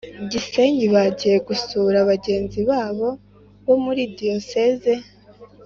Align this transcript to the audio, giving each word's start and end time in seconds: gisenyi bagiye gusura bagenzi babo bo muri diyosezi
gisenyi 0.31 0.85
bagiye 0.95 1.37
gusura 1.47 1.97
bagenzi 2.09 2.59
babo 2.69 3.07
bo 3.65 3.75
muri 3.83 4.01
diyosezi 4.17 4.93